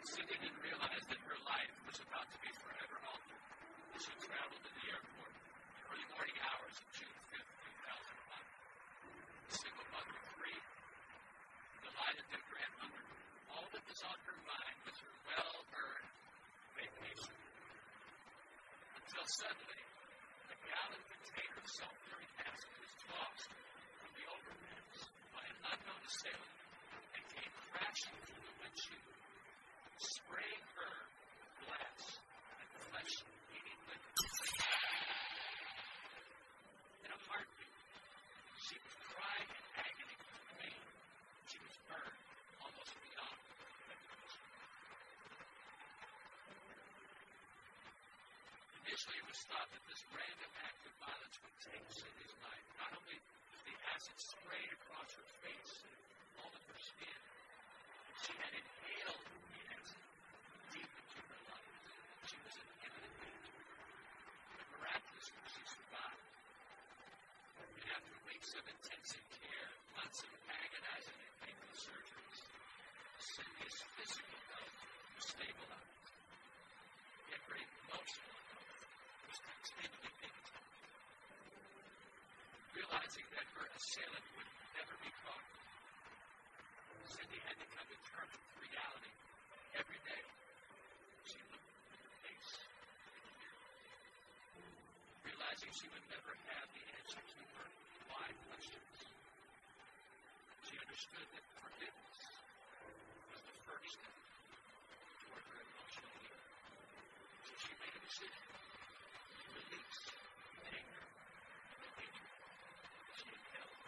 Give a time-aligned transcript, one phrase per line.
[0.00, 3.44] Cindy didn't realize that her life was about to be forever altered
[3.92, 5.44] as she traveled to the airport in
[5.76, 7.52] the early morning hours of June 5th,
[7.84, 8.40] 2001.
[8.40, 10.56] A single mother of three,
[11.84, 13.02] delighted that grandmother,
[13.52, 16.12] all that was on her mind was her well-earned
[16.80, 17.36] vacation.
[19.04, 19.82] Until suddenly,
[20.48, 23.52] a gallon container of sulfuric acid was tossed
[24.00, 24.96] from the overpass
[25.36, 26.56] by an unknown assailant
[27.20, 29.29] and came crashing through the windshield,
[30.00, 30.94] spraying her
[31.60, 32.00] glass
[32.56, 34.16] and flesh-eating liquid.
[37.04, 37.76] In a heartbeat,
[38.64, 40.82] she was crying in agony from pain.
[41.52, 42.20] She was burned
[42.64, 43.38] almost beyond
[43.92, 44.44] recognition.
[48.80, 52.64] Initially, it was thought that this random act of violence would take Cindy's life.
[52.80, 53.20] Not only
[53.52, 56.00] was the acid sprayed across her face and
[56.40, 57.20] all of her skin,
[58.08, 60.02] but she had inhaled the acid
[60.74, 61.86] deep into her lungs.
[62.26, 63.54] She was in imminent danger.
[64.58, 66.26] But miraculously, she survived.
[67.60, 72.40] And after weeks of intensive care, months of agonizing and painful surgeries,
[73.16, 74.76] Cindy's physical health
[75.16, 76.08] was stabilized.
[77.32, 78.84] Yet her emotional health
[79.32, 80.76] was continually being attacked.
[82.76, 85.48] Realizing that her assailant would never be caught,
[87.16, 89.14] Cindy had to come to terms with reality
[89.72, 90.22] every day.
[91.24, 93.72] She looked in face the mirror.
[95.24, 97.68] Realizing she would never have the answer to her
[98.10, 98.98] why questions,
[100.66, 102.20] she understood that forgiveness
[103.32, 104.12] was the first step
[105.24, 106.44] toward her emotional healing.
[107.40, 110.00] So she made a decision to release
[110.76, 112.36] anger and hatred
[113.16, 113.80] she had held.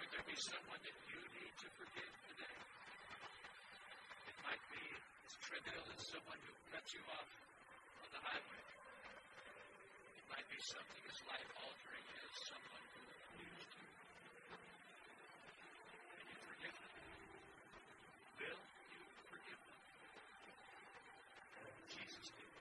[0.00, 2.56] Could there be someone that you need to forgive today?
[2.56, 7.28] It might be as trivial as someone who cut you off
[8.00, 8.64] on the highway.
[10.16, 13.92] It might be something as life altering as someone who abused you.
[16.14, 16.94] And you forgive them.
[18.38, 18.60] Will
[18.94, 19.80] you forgive them?
[21.90, 22.52] Jesus did.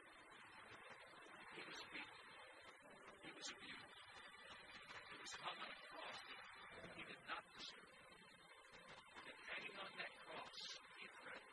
[1.53, 2.21] He was beaten.
[3.23, 3.97] He was abused.
[4.03, 6.41] He was hung on a cross that
[6.97, 7.91] he did not deserve.
[9.29, 10.59] And hanging on that cross,
[10.99, 11.47] he prayed,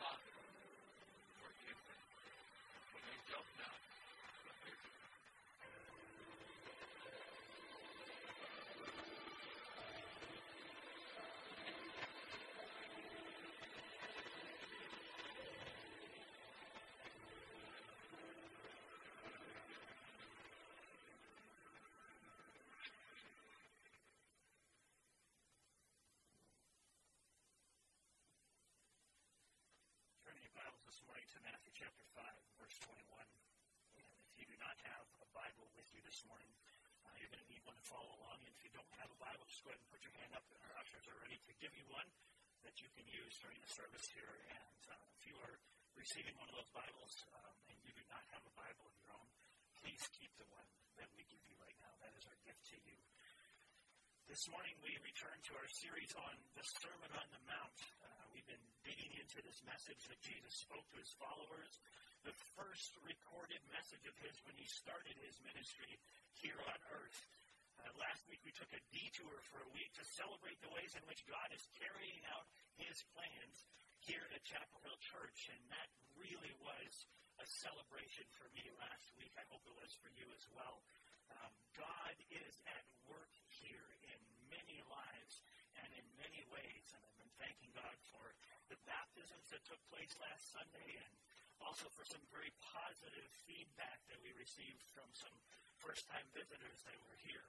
[0.00, 0.34] Father,
[1.40, 2.02] forgive them,
[2.90, 3.74] for they don't know
[4.48, 4.98] what they're doing.
[30.20, 32.22] Turn your Bibles this morning to Matthew chapter 5,
[32.60, 33.02] verse 21.
[33.96, 34.06] And if
[34.38, 36.50] you do not have a Bible with you this morning,
[37.06, 38.42] uh, you're going to need one to follow along.
[38.42, 40.42] And if you don't have a Bible, just go ahead and put your hand up,
[40.58, 42.10] our ushers are ready to give you one
[42.66, 44.34] that you can use during the service here.
[44.50, 45.54] And uh, if you are
[45.94, 49.14] receiving one of those Bibles um, and you do not have a Bible of your
[49.14, 49.28] own,
[49.78, 50.66] please keep the one
[50.98, 51.94] that we give you right now.
[52.02, 52.98] That is our gift to you.
[54.26, 57.78] This morning we return to our series on the Sermon on the Mount.
[58.02, 61.70] Uh, we've been digging into this message that Jesus spoke to his followers,
[62.24, 65.96] the first recorded message of his when he started his ministry
[66.36, 67.20] here on earth.
[67.80, 71.04] Uh, last week we took a detour for a week to celebrate the ways in
[71.08, 72.44] which God is carrying out
[72.76, 73.64] his plans
[74.04, 75.88] here at Chapel Hill Church, and that
[76.20, 76.92] really was
[77.40, 79.32] a celebration for me last week.
[79.40, 80.84] I hope it was for you as well.
[81.32, 84.20] Um, God is at work here in
[84.52, 85.40] many lives
[85.80, 86.84] and in many ways.
[86.92, 88.24] And I've been thanking God for
[88.68, 91.12] the baptisms that took place last Sunday and
[91.64, 95.32] also for some very positive feedback that we received from some
[95.80, 97.44] first time visitors that were here.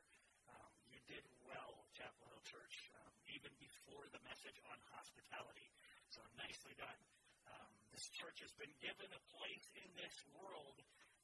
[0.52, 5.68] Um, you did well, Chapel Hill Church, um, even before the message on hospitality.
[6.12, 7.00] So nicely done.
[7.48, 10.76] Um, this church has been given a place in this world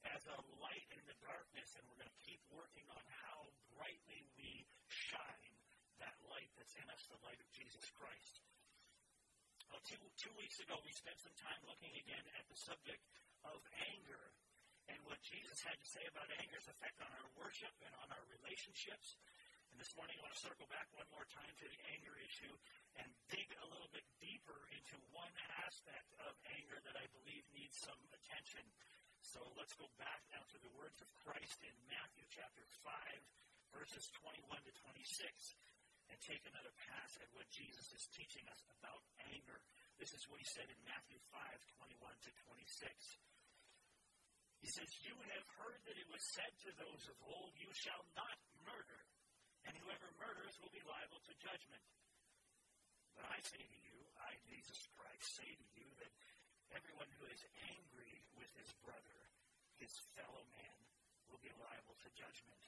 [0.08, 4.24] as a light in the darkness, and we're going to keep working on how brightly
[4.40, 5.56] we shine
[6.00, 8.47] that light that's in us, the light of Jesus Christ.
[9.88, 13.04] Two, two weeks ago, we spent some time looking again at the subject
[13.48, 13.56] of
[13.88, 14.36] anger
[14.92, 18.26] and what Jesus had to say about anger's effect on our worship and on our
[18.28, 19.16] relationships.
[19.72, 22.52] And this morning, I want to circle back one more time to the anger issue
[23.00, 25.32] and dig a little bit deeper into one
[25.64, 28.68] aspect of anger that I believe needs some attention.
[29.24, 32.92] So let's go back now to the words of Christ in Matthew chapter 5,
[33.72, 35.56] verses 21 to 26,
[36.12, 39.60] and take another pass at what Jesus is teaching us about anger.
[40.00, 41.42] This is what he said in Matthew 5
[42.00, 43.18] 21 to 26.
[44.64, 48.04] He says, You have heard that it was said to those of old, You shall
[48.18, 49.02] not murder,
[49.68, 51.84] and whoever murders will be liable to judgment.
[53.14, 56.14] But I say to you, I, Jesus Christ, say to you that
[56.74, 57.42] everyone who is
[57.74, 59.20] angry with his brother,
[59.82, 60.78] his fellow man,
[61.30, 62.62] will be liable to judgment.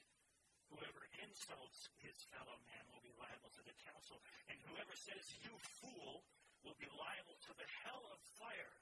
[0.70, 5.50] Whoever insults his fellow man will be liable to the council, and whoever says, You
[5.82, 6.22] fool,
[6.64, 8.76] will be liable to the hell of fire.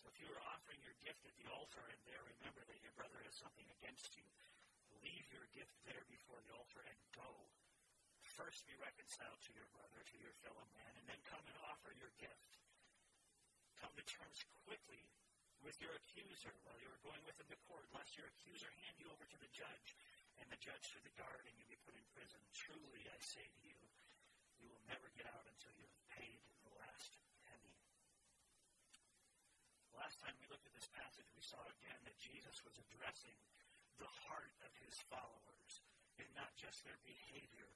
[0.00, 2.96] So if you are offering your gift at the altar and there remember that your
[2.96, 4.24] brother has something against you,
[5.04, 7.28] leave your gift there before the altar and go.
[8.40, 11.92] First be reconciled to your brother, to your fellow man, and then come and offer
[11.92, 12.56] your gift.
[13.76, 15.04] Come to terms quickly
[15.60, 18.96] with your accuser while you are going with him to court, lest your accuser hand
[18.96, 19.92] you over to the judge,
[20.40, 22.40] and the judge to the guard, and you be put in prison.
[22.56, 23.80] Truly, I say to you,
[24.60, 27.76] you will never get out until you have paid the last penny.
[29.96, 33.36] Last time we looked at this passage, we saw again that Jesus was addressing
[34.00, 35.84] the heart of his followers
[36.16, 37.68] and not just their behavior.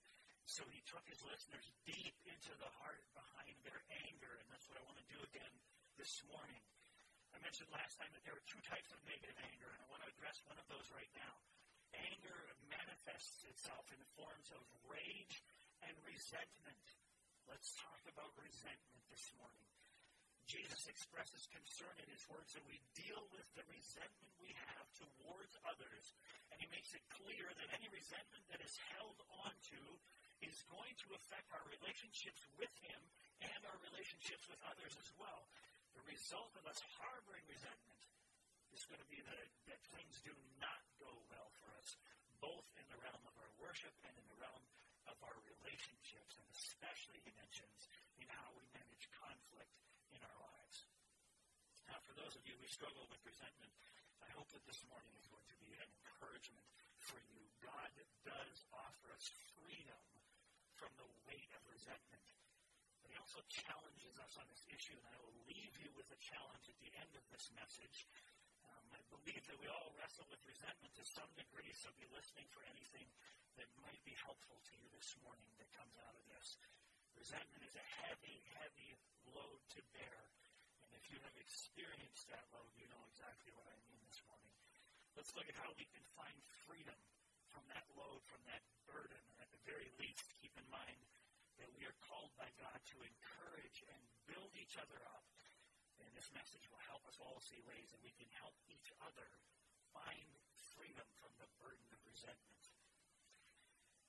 [0.44, 4.76] So he took his listeners deep into the heart behind their anger, and that's what
[4.80, 5.52] I want to do again
[5.96, 6.60] this morning.
[7.32, 10.04] I mentioned last time that there are two types of negative anger, and I want
[10.04, 11.34] to address one of those right now.
[11.96, 12.38] Anger
[13.14, 15.38] manifests itself in the forms of rage
[15.86, 16.82] and resentment.
[17.46, 19.70] Let's talk about resentment this morning.
[20.50, 25.54] Jesus expresses concern in his words that we deal with the resentment we have towards
[25.62, 26.10] others,
[26.50, 29.14] and he makes it clear that any resentment that is held
[29.46, 29.82] onto
[30.42, 32.98] is going to affect our relationships with him
[33.46, 35.46] and our relationships with others as well.
[35.94, 38.02] The result of us harboring resentment
[38.74, 41.54] is going to be that, that things do not go well
[42.44, 44.64] both in the realm of our worship and in the realm
[45.08, 47.88] of our relationships, and especially, he mentions,
[48.20, 49.72] in how we manage conflict
[50.12, 50.84] in our lives.
[51.88, 53.72] Now, for those of you who struggle with resentment,
[54.20, 56.68] I hope that this morning is going to be an encouragement
[57.00, 57.40] for you.
[57.64, 57.92] God
[58.28, 60.04] does offer us freedom
[60.76, 62.24] from the weight of resentment.
[63.00, 66.20] But he also challenges us on this issue, and I will leave you with a
[66.20, 68.04] challenge at the end of this message.
[68.94, 72.62] I believe that we all wrestle with resentment to some degree, so be listening for
[72.70, 73.10] anything
[73.58, 76.54] that might be helpful to you this morning that comes out of this.
[77.18, 78.94] Resentment is a heavy, heavy
[79.34, 80.18] load to bear.
[80.86, 84.54] And if you have experienced that load, you know exactly what I mean this morning.
[85.18, 86.38] Let's look at how we can find
[86.70, 86.98] freedom
[87.50, 89.22] from that load, from that burden.
[89.34, 91.02] And at the very least, keep in mind
[91.58, 95.23] that we are called by God to encourage and build each other up.
[96.24, 99.28] This message will help us all see ways that we can help each other
[99.92, 100.24] find
[100.72, 102.64] freedom from the burden of resentment.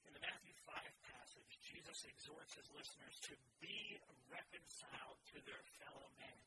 [0.08, 0.80] In the Matthew 5
[1.12, 4.00] passage, Jesus exhorts his listeners to be
[4.32, 6.40] reconciled to their fellow man.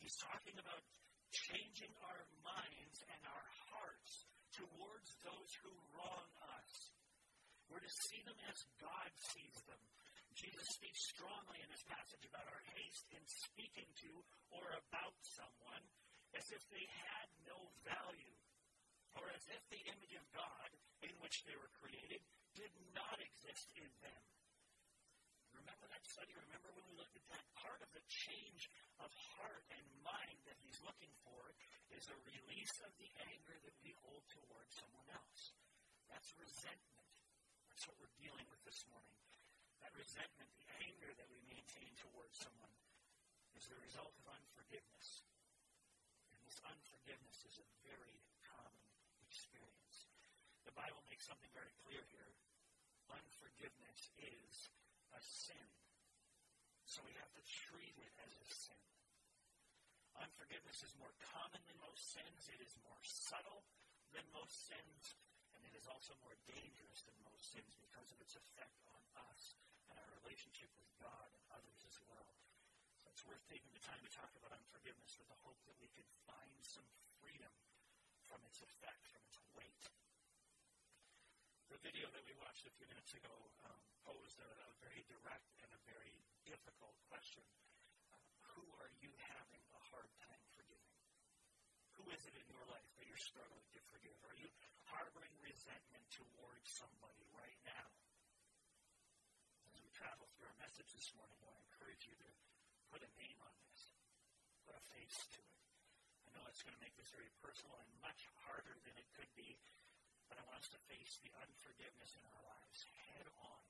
[0.00, 0.80] He's talking about
[1.28, 4.24] changing our minds and our hearts
[4.56, 6.24] towards those who wrong
[6.56, 6.72] us.
[7.68, 9.84] We're to see them as God sees them.
[10.34, 14.10] Jesus speaks strongly in this passage about our haste in speaking to
[14.50, 15.84] or about someone
[16.34, 17.54] as if they had no
[17.86, 18.34] value,
[19.14, 20.70] or as if the image of God
[21.06, 22.18] in which they were created
[22.58, 24.22] did not exist in them.
[25.54, 26.34] Remember that study?
[26.34, 27.44] Remember when we looked at that?
[27.54, 28.66] Part of the change
[28.98, 31.42] of heart and mind that he's looking for
[31.94, 35.54] is a release of the anger that we hold towards someone else.
[36.10, 37.10] That's resentment.
[37.70, 39.33] That's what we're dealing with this morning.
[39.84, 42.72] That resentment, the anger that we maintain towards someone,
[43.52, 45.28] is the result of unforgiveness.
[46.32, 48.16] And this unforgiveness is a very
[48.48, 48.88] common
[49.28, 50.08] experience.
[50.64, 52.32] The Bible makes something very clear here.
[53.12, 54.72] Unforgiveness is
[55.12, 55.68] a sin.
[56.88, 58.84] So we have to treat it as a sin.
[60.16, 62.48] Unforgiveness is more common than most sins.
[62.48, 63.68] It is more subtle
[64.16, 65.12] than most sins.
[65.52, 69.52] And it is also more dangerous than most sins because of its effect on us
[69.90, 72.28] and our relationship with God and others as well.
[73.02, 75.88] So it's worth taking the time to talk about unforgiveness with the hope that we
[75.92, 76.86] can find some
[77.20, 77.52] freedom
[78.24, 79.84] from its effect, from its weight.
[81.68, 83.34] The video that we watched a few minutes ago
[83.66, 86.14] um, posed a, a, very direct and a very
[86.46, 87.42] difficult question.
[88.08, 88.20] Uh,
[88.54, 90.94] who are you having a hard time forgiving?
[91.98, 94.14] Who is it in your life that you're struggling to forgive?
[94.28, 94.48] Are you
[94.86, 97.88] harboring resentment towards somebody right now?
[99.74, 102.30] As we travel through our message this morning, I encourage you to
[102.90, 103.94] put a name on this,
[104.66, 105.54] put a face to it.
[106.26, 109.30] I know it's going to make this very personal and much harder than it could
[109.38, 109.54] be
[110.26, 113.62] but I want us to face the unforgiveness in our lives head on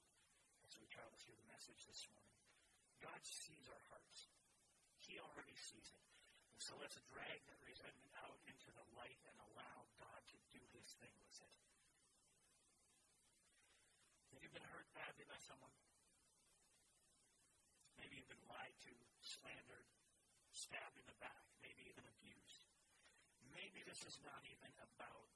[0.64, 2.40] as we travel through the message this morning.
[3.04, 4.32] God sees our hearts.
[5.04, 6.04] He already sees it.
[6.56, 10.62] And so let's drag that resentment out into the light and allow God to do
[10.73, 11.52] his thing with it.
[14.32, 15.75] Have you been hurt badly by someone?
[18.04, 18.92] Maybe you've been lied to,
[19.25, 19.88] slandered,
[20.52, 22.68] stabbed in the back, maybe even abused.
[23.49, 25.32] Maybe this is not even about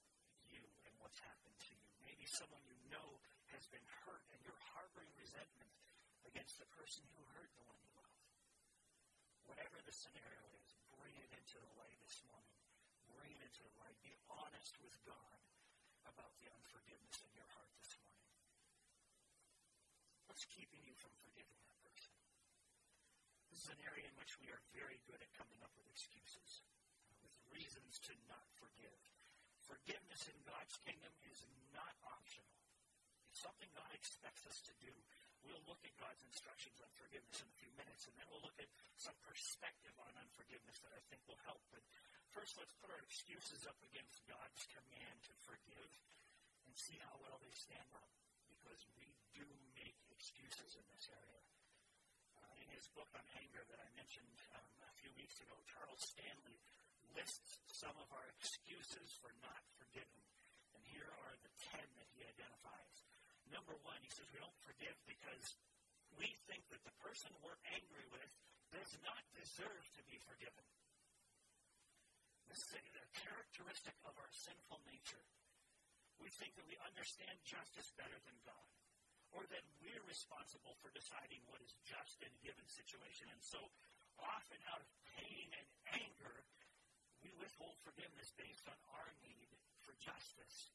[0.52, 1.88] you and what's happened to you.
[2.04, 3.25] Maybe someone you know
[3.56, 5.72] has been hurt and you're harboring resentment
[6.28, 8.20] against the person who hurt the one you love.
[9.48, 12.60] Whatever the scenario is, bring it into the light this morning.
[13.16, 13.96] Bring it into the light.
[14.04, 15.40] Be honest with God
[16.04, 18.28] about the unforgiveness in your heart this morning.
[20.28, 21.77] What's keeping you from forgiving person?
[23.59, 27.11] Is an area in which we are very good at coming up with excuses, uh,
[27.27, 28.95] with reasons to not forgive.
[29.67, 31.43] Forgiveness in God's kingdom is
[31.75, 32.55] not optional.
[33.27, 34.95] It's something God expects us to do.
[35.43, 38.55] We'll look at God's instructions on forgiveness in a few minutes, and then we'll look
[38.62, 41.59] at some perspective on unforgiveness that I think will help.
[41.75, 41.83] But
[42.31, 45.91] first, let's put our excuses up against God's command to forgive
[46.62, 48.07] and see how well they stand up,
[48.55, 49.43] because we do
[49.75, 51.43] make excuses in this area.
[52.68, 56.60] In his book on anger that I mentioned um, a few weeks ago, Charles Stanley
[57.16, 60.25] lists some of our excuses for not forgiving.
[60.76, 62.96] And here are the ten that he identifies.
[63.48, 65.56] Number one, he says we don't forgive because
[66.20, 68.28] we think that the person we're angry with
[68.68, 70.66] does not deserve to be forgiven.
[72.52, 75.25] This is a characteristic of our sinful nature.
[76.20, 78.68] We think that we understand justice better than God,
[79.37, 83.28] or that we're responsible for deciding what is just in a given situation.
[83.28, 83.61] And so
[84.18, 86.37] often, out of pain and anger,
[87.20, 89.50] we withhold forgiveness based on our need
[89.85, 90.73] for justice.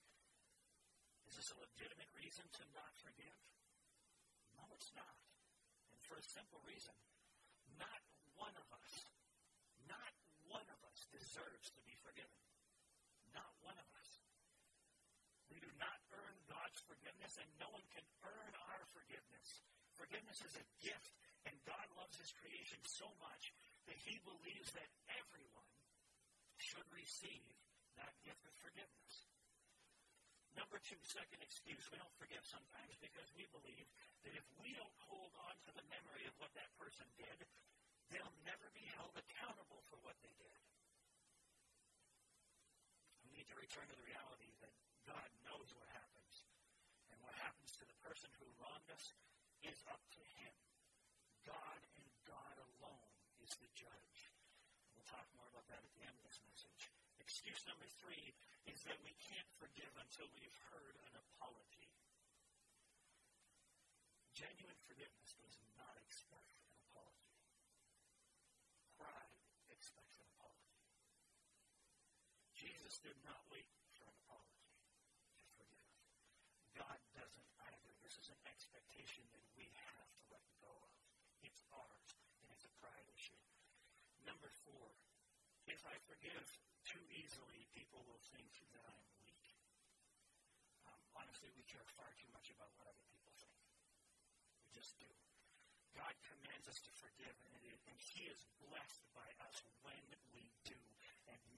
[1.27, 3.39] Is this a legitimate reason to not forgive?
[4.53, 5.17] No, it's not.
[5.89, 6.93] And for a simple reason.
[7.79, 8.01] Not
[8.38, 8.93] one of us,
[9.89, 10.13] not
[10.45, 12.38] one of us deserves to be forgiven.
[13.33, 14.10] Not one of us.
[15.50, 19.60] We do not earn God's forgiveness, and no one can earn our forgiveness.
[20.00, 21.12] Forgiveness is a gift,
[21.43, 23.51] and God loves His creation so much
[23.91, 25.67] that He believes that everyone
[26.63, 27.43] should receive
[28.00, 29.27] that gift of forgiveness.
[30.55, 33.83] Number two, second excuse, we don't forgive sometimes because we believe
[34.24, 37.43] that if we don't hold on to the memory of what that person did,
[38.15, 40.60] they'll never be held accountable for what they did.
[43.27, 44.72] We need to return to the reality that
[45.03, 46.13] God knows what happens.
[47.12, 49.15] And what happens to the person who wronged us
[49.63, 50.55] is up to him.
[51.48, 54.31] God and God alone is the judge.
[54.91, 56.91] We'll talk more about that at the end of this message.
[57.24, 58.36] Excuse number three
[58.67, 61.91] is that we can't forgive until we've heard an apology.
[64.36, 67.39] Genuine forgiveness does not expect an apology.
[69.00, 69.33] Pride
[69.72, 70.83] expects an apology.
[72.51, 74.67] Jesus did not wait for an apology
[75.39, 75.88] to forgive.
[76.75, 77.91] God doesn't either.
[78.01, 78.41] This is an
[78.93, 80.93] expectation that we have to let go of.
[81.41, 82.13] It's ours,
[82.45, 83.41] and it's a pride issue.
[84.21, 84.93] Number four,
[85.65, 86.45] if I forgive
[86.85, 89.50] too easily, people will think that I'm weak.
[90.85, 93.57] Um, honestly, we care far too much about what other people think.
[94.62, 95.09] We just do.
[95.97, 97.57] God commands us to forgive, and,
[97.89, 100.05] and He is blessed by us when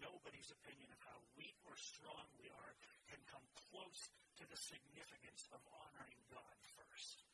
[0.06, 2.74] nobody's opinion of how weak or strong we are
[3.10, 3.42] can come
[3.74, 7.26] close to the significance of honoring God first.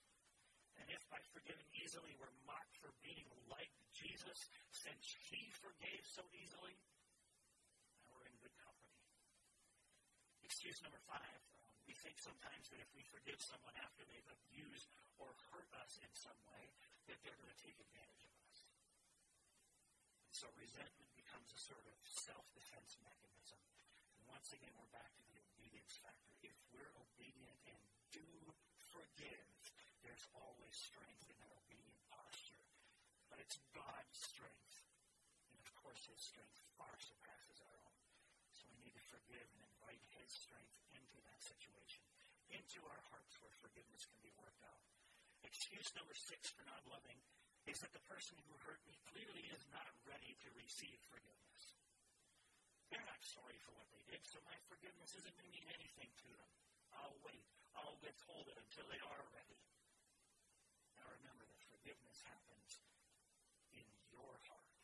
[0.79, 6.23] And if by forgiving easily we're mocked for being like Jesus, since He forgave so
[6.31, 6.79] easily,
[8.07, 8.95] now we're in good company.
[10.47, 11.39] excuse number five.
[11.67, 14.87] Um, we think sometimes that if we forgive someone after they've abused
[15.19, 16.63] or hurt us in some way,
[17.11, 18.57] that they're going to take advantage of us.
[20.27, 23.55] And so resentment becomes a sort of self-defense mechanism.
[24.19, 26.27] And once again, we're back to the obedience factor.
[26.43, 27.79] If we're obedient and
[28.11, 28.27] do
[28.91, 29.47] forgive,
[30.03, 32.67] there's always strength in that obedient posture.
[33.31, 34.75] But it's God's strength.
[35.55, 38.03] And of course, His strength far surpasses our own.
[38.51, 42.03] So we need to forgive and invite His strength into that situation,
[42.51, 44.83] into our hearts where forgiveness can be worked out.
[45.47, 47.23] Excuse number six for not loving
[47.69, 51.77] is that the person who hurt me clearly is not ready to receive forgiveness.
[52.89, 56.11] They're not sorry for what they did, so my forgiveness isn't going to mean anything
[56.25, 56.51] to them.
[56.97, 57.45] I'll wait.
[57.77, 59.59] I'll withhold it until they are ready.
[60.99, 62.81] Now remember that forgiveness happens
[63.71, 64.75] in your heart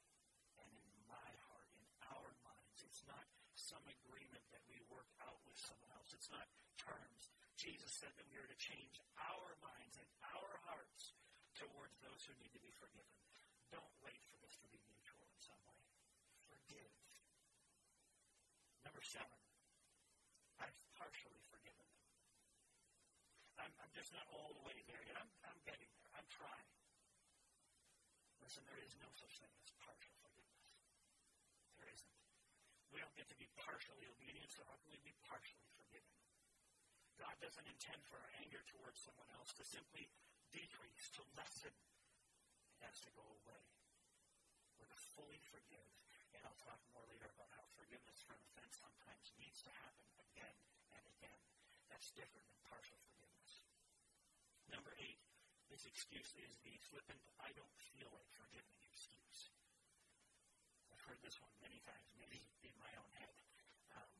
[0.63, 2.79] and in my heart, in our minds.
[2.87, 3.25] It's not
[3.59, 6.15] some agreement that we work out with someone else.
[6.15, 6.47] It's not
[6.79, 7.33] terms.
[7.59, 10.96] Jesus said that we are to change our minds and our hearts
[11.57, 13.17] towards those who need to be forgiven.
[13.73, 15.81] Don't wait for this to be mutual in some way.
[16.45, 16.93] Forgive.
[18.85, 19.41] Number seven,
[20.61, 22.05] I've partially forgiven them.
[23.57, 25.17] I'm, I'm just not all the way there yet.
[25.17, 26.13] I'm, I'm getting there.
[26.13, 26.69] I'm trying.
[28.45, 30.69] Listen, there is no such thing as partial forgiveness.
[31.81, 32.15] There isn't.
[32.93, 36.13] We don't get to be partially obedient, so how can we be partially forgiven?
[37.17, 40.05] God doesn't intend for our anger towards someone else to simply
[40.53, 41.73] decrease, to lessen.
[41.73, 43.63] It has to go away.
[44.77, 45.89] We're to fully forgive.
[46.37, 50.05] And I'll talk more later about how forgiveness for an offense sometimes needs to happen
[50.21, 50.57] again
[50.93, 51.41] and again.
[51.89, 53.65] That's different than partial forgiveness.
[54.69, 55.17] Number eight,
[55.71, 59.51] this excuse is the flippant, I don't feel like forgiving excuse.
[60.93, 63.35] I've heard this one many times, maybe in my own head.
[63.97, 64.11] Um,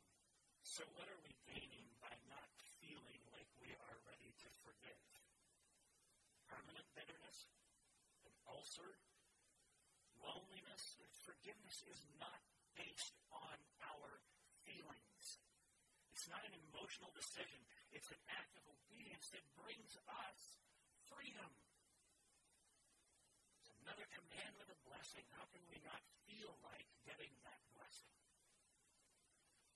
[0.64, 5.02] so, what are we gaining by not feeling like we are ready to forgive?
[6.48, 7.46] Permanent bitterness?
[8.26, 8.90] An ulcer?
[10.18, 10.98] Loneliness?
[11.22, 12.42] Forgiveness is not
[12.74, 14.10] based on our
[14.66, 15.26] feelings.
[16.18, 17.62] It's not an emotional decision.
[17.94, 20.40] It's an act of obedience that brings us
[21.06, 21.52] freedom.
[23.62, 25.24] It's another command with a blessing.
[25.38, 28.12] How can we not feel like getting that blessing?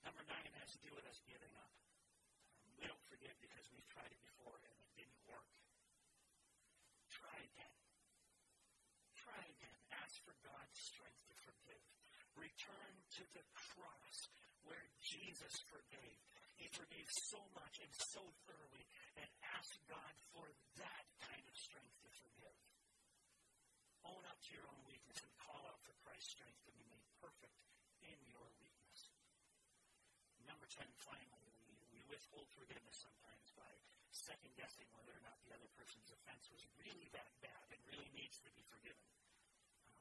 [0.02, 1.70] Number nine has to do with us giving up.
[2.74, 5.46] We don't forget because we've tried it before and it didn't work.
[7.42, 7.74] Try again.
[9.18, 9.78] Try again.
[9.98, 11.82] Ask for God's strength to forgive.
[12.38, 14.30] Return to the cross
[14.62, 16.22] where Jesus forgave.
[16.54, 18.86] He forgave so much and so thoroughly,
[19.18, 19.26] and
[19.58, 20.46] ask God for
[20.78, 22.58] that kind of strength to forgive.
[24.06, 27.02] Own up to your own weakness and call out for Christ's strength to be made
[27.18, 27.58] perfect
[28.06, 29.10] in your weakness.
[30.46, 33.72] Number 10, finally, we, we withhold forgiveness sometimes by
[34.12, 38.12] second guessing whether or not the other person's offense was really that bad and really
[38.12, 39.08] needs to be forgiven.
[39.88, 39.96] Um,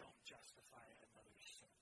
[0.00, 1.76] don't justify another's sin.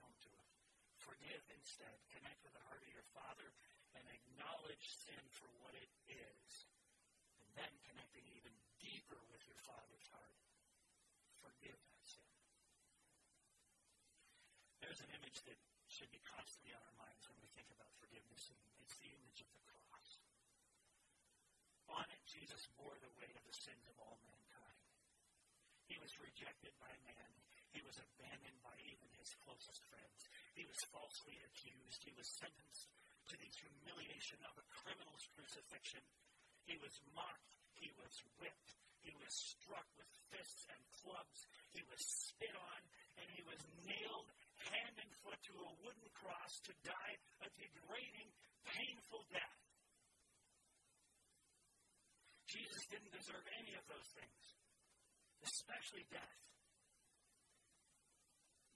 [0.00, 0.50] Don't do it.
[0.96, 2.00] Forgive instead.
[2.08, 3.52] Connect with the heart of your Father
[3.92, 6.48] and acknowledge sin for what it is.
[7.44, 10.40] And then connecting even deeper with your Father's heart.
[11.44, 12.30] Forgive that sin.
[14.80, 15.60] There's an image that
[15.92, 19.44] should be constantly on our minds when we think about forgiveness, and it's the image
[19.44, 20.20] of the cross.
[21.90, 24.80] On it, Jesus bore the weight of the sins of all mankind.
[25.90, 27.30] He was rejected by man.
[27.74, 30.20] He was abandoned by even his closest friends.
[30.54, 32.00] He was falsely accused.
[32.06, 32.90] He was sentenced
[33.30, 36.02] to the humiliation of a criminal's crucifixion.
[36.66, 37.50] He was mocked.
[37.78, 38.70] He was whipped.
[39.00, 41.38] He was struck with fists and clubs.
[41.72, 42.80] He was spit on,
[43.18, 44.28] and he was nailed
[44.68, 48.30] hand and foot to a wooden cross to die a degrading,
[48.66, 49.69] painful death.
[52.50, 54.42] Jesus didn't deserve any of those things,
[55.46, 56.40] especially death.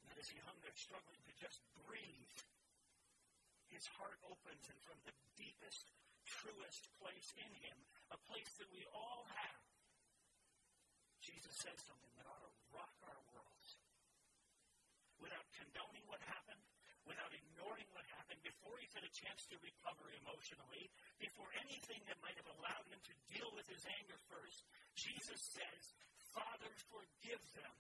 [0.07, 2.39] And as he hung there struggling to just breathe,
[3.67, 5.91] his heart opens, and from the deepest,
[6.23, 7.79] truest place in him,
[8.15, 9.63] a place that we all have,
[11.19, 13.69] Jesus says something that ought to rock our worlds.
[15.19, 16.63] Without condoning what happened,
[17.11, 18.07] without ignoring what
[18.85, 23.15] happened, had a chance to recover emotionally, before anything that might have allowed him to
[23.33, 24.61] deal with his anger first,
[24.93, 25.83] Jesus says,
[26.37, 27.77] Father, forgive them.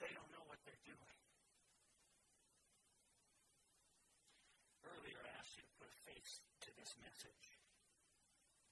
[0.00, 1.18] They don't know what they're doing.
[4.82, 7.44] Earlier, I asked you to put a face to this message.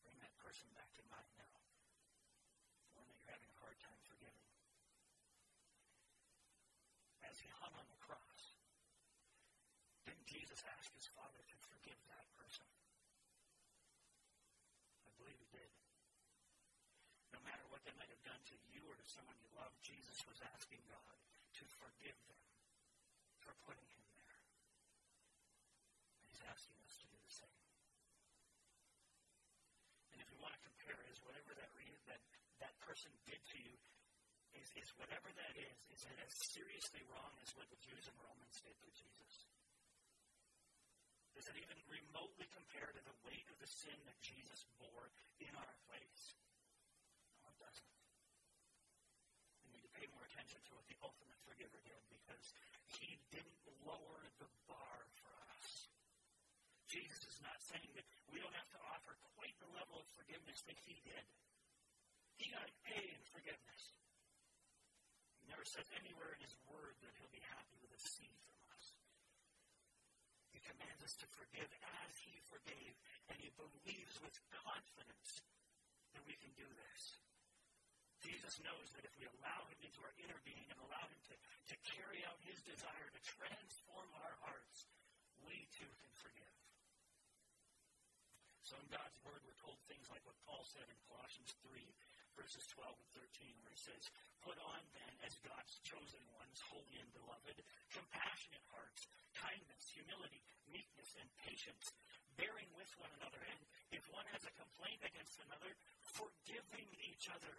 [0.02, 1.56] Bring that person back to mind now.
[2.90, 4.48] The one that you're having a hard time forgiving.
[7.22, 8.59] As he hung on the cross,
[10.11, 12.66] didn't Jesus ask his Father to forgive that person?
[15.06, 15.70] I believe he did.
[17.30, 20.20] No matter what they might have done to you or to someone you love, Jesus
[20.28, 21.16] was asking God
[21.56, 22.44] to forgive them
[23.40, 24.40] for putting him there.
[26.20, 27.64] And he's asking us to do the same.
[30.12, 32.20] And if you want to compare is whatever that re- that
[32.61, 33.72] that person did to you
[34.52, 38.16] is, is whatever that is, is it as seriously wrong as what the Jews and
[38.20, 39.48] Romans did to Jesus?
[41.33, 45.09] Does it even remotely compare to the weight of the sin that Jesus bore
[45.40, 46.37] in our place?
[47.40, 47.90] No, it doesn't.
[49.64, 52.56] We need to pay more attention to what the ultimate forgiver did because
[52.96, 55.92] he didn't lower the bar for us.
[56.88, 60.64] Jesus is not saying that we don't have to offer quite the level of forgiveness
[60.64, 61.24] that he did.
[62.40, 63.92] He got A in forgiveness.
[65.44, 68.56] He never says anywhere in his word that he'll be happy with a C from
[68.72, 68.96] us.
[70.48, 71.68] He commands us to forgive
[72.08, 72.96] as he forgave,
[73.28, 75.44] and he believes with confidence
[76.16, 77.20] that we can do this.
[78.20, 81.37] Jesus knows that if we allow him into our inner being and allow him to,
[81.72, 84.88] to carry out his desire to transform our hearts,
[85.44, 86.56] we too can forgive.
[88.61, 91.80] So in God's Word, we're told things like what Paul said in Colossians 3,
[92.37, 94.04] verses 12 and 13, where he says,
[94.44, 97.56] Put on then, as God's chosen ones, holy and beloved,
[97.90, 101.90] compassionate hearts, kindness, humility, meekness, and patience,
[102.37, 105.72] bearing with one another, and if one has a complaint against another,
[106.14, 107.54] forgiving each other.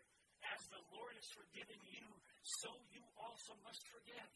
[0.49, 2.05] As the Lord has forgiven you,
[2.41, 4.31] so you also must forgive.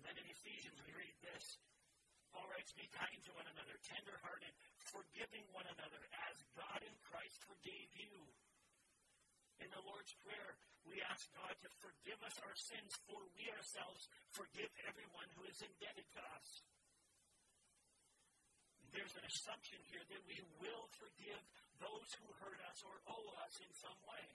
[0.00, 1.60] And then in Ephesians, we read this
[2.34, 4.50] Paul writes, Be kind to one another, tenderhearted,
[4.90, 8.26] forgiving one another, as God in Christ forgave you.
[9.62, 14.10] In the Lord's Prayer, we ask God to forgive us our sins, for we ourselves
[14.34, 16.48] forgive everyone who is indebted to us.
[18.90, 21.42] There's an assumption here that we will forgive
[21.78, 24.26] those who hurt us or owe us in some way.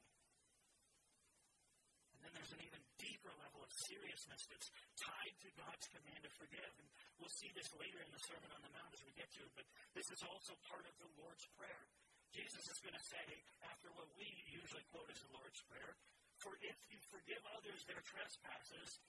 [2.29, 4.69] Then there's an even deeper level of seriousness that's
[5.01, 6.73] tied to God's command to forgive.
[6.77, 6.85] And
[7.17, 9.49] we'll see this later in the Sermon on the Mount as we get to it,
[9.57, 9.65] but
[9.97, 11.89] this is also part of the Lord's Prayer.
[12.29, 13.25] Jesus is going to say,
[13.65, 15.97] after what we usually quote as the Lord's Prayer,
[16.37, 19.01] For if you forgive others their trespasses,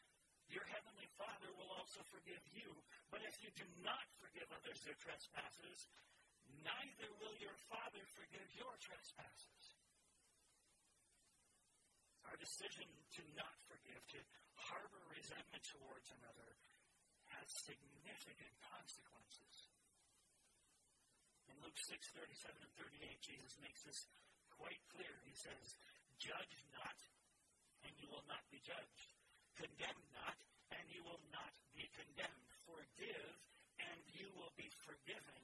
[0.48, 2.72] your heavenly Father will also forgive you.
[3.12, 5.92] But if you do not forgive others their trespasses,
[6.64, 9.59] neither will your Father forgive your trespasses.
[12.28, 14.20] Our decision to not forgive, to
[14.56, 16.50] harbor resentment towards another,
[17.36, 19.70] has significant consequences.
[21.48, 24.06] In Luke 6, 37 and 38, Jesus makes this
[24.54, 25.10] quite clear.
[25.24, 25.78] He says,
[26.20, 26.98] Judge not,
[27.86, 29.10] and you will not be judged.
[29.56, 30.36] Condemn not,
[30.76, 32.48] and you will not be condemned.
[32.68, 33.32] Forgive,
[33.80, 35.40] and you will be forgiven.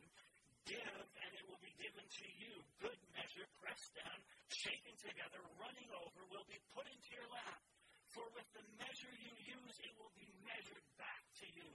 [0.66, 2.52] Give, and it will be given to you.
[2.82, 4.18] Good measure, pressed down,
[4.50, 7.62] shaken together, running over, will be put into your lap.
[8.10, 11.70] For with the measure you use, it will be measured back to you.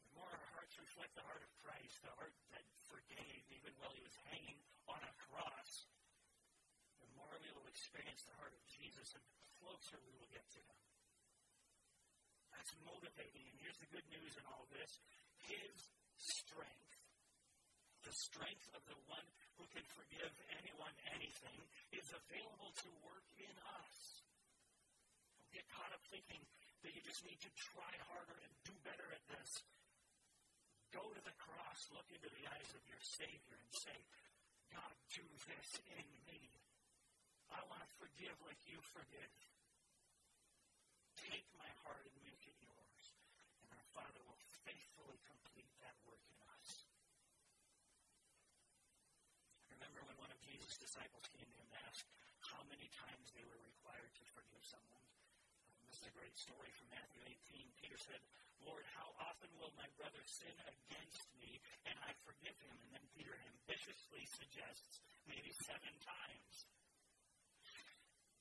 [0.00, 3.92] The more our hearts reflect the heart of Christ, the heart that forgave even while
[3.92, 4.56] he was hanging
[4.88, 5.90] on a cross,
[7.04, 10.46] the more we will experience the heart of Jesus and the closer we will get
[10.56, 10.80] to him.
[12.54, 13.44] That's motivating.
[13.44, 15.02] And here's the good news in all this
[15.50, 15.93] His
[16.24, 16.96] strength,
[18.04, 19.28] the strength of the one
[19.60, 21.60] who can forgive anyone anything,
[21.92, 24.24] is available to work in us.
[25.38, 26.42] Don't get caught up thinking
[26.82, 29.50] that you just need to try harder and do better at this.
[30.92, 33.98] Go to the cross, look into the eyes of your Savior, and say,
[34.70, 36.42] God, do this in me.
[37.50, 39.34] I want to forgive like you forgive.
[41.18, 43.04] Take my heart and make it yours.
[43.62, 46.70] And our Father will faithfully complete that work in us.
[49.70, 52.08] Remember when one of Jesus' disciples came to him and asked
[52.40, 55.04] how many times they were required to forgive someone?
[55.76, 57.20] Um, this is a great story from Matthew
[57.52, 57.68] 18.
[57.84, 58.16] Peter said,
[58.64, 62.80] Lord, how often will my brother sin against me and I forgive him?
[62.80, 66.54] And then Peter ambitiously suggests maybe seven times.